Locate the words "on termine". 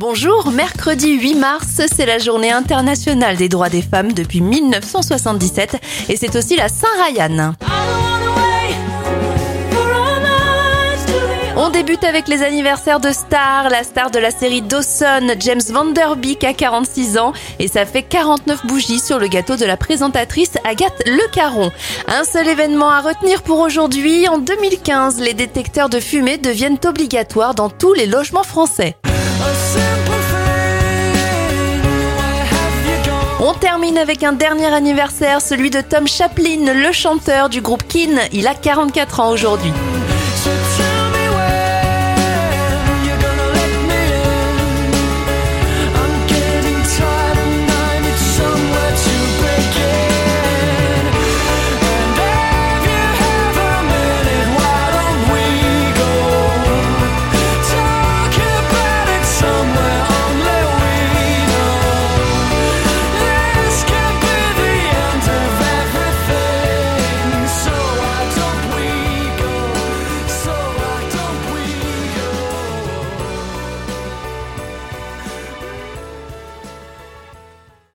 33.46-33.98